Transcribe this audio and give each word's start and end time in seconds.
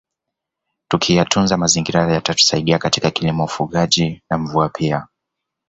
Tukiyatunza 0.87 1.57
mazingira 1.57 2.11
yatatusaidia 2.11 2.79
katika 2.79 3.11
kilimo 3.11 3.43
ufugaji 3.43 4.21
na 4.29 4.37
mvua 4.37 4.69
pia 4.69 5.07